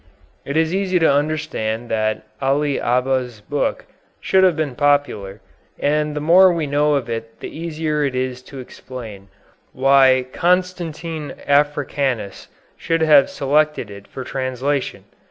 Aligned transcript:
It 0.47 0.57
is 0.57 0.73
easy 0.73 0.97
to 0.97 1.11
understand 1.13 1.87
that 1.89 2.23
Ali 2.41 2.79
Abbas' 2.79 3.39
book 3.39 3.85
should 4.19 4.43
have 4.43 4.55
been 4.55 4.73
popular, 4.73 5.41
and 5.77 6.15
the 6.15 6.19
more 6.19 6.51
we 6.51 6.65
know 6.65 6.95
of 6.95 7.07
it 7.07 7.39
the 7.39 7.55
easier 7.55 8.03
it 8.03 8.15
is 8.15 8.41
to 8.49 8.57
explain 8.57 9.27
why 9.73 10.25
Constantine 10.33 11.35
Africanus 11.45 12.47
should 12.77 13.01
have 13.01 13.29
selected 13.29 13.91
it 13.91 14.07
for 14.07 14.23
translation. 14.23 15.03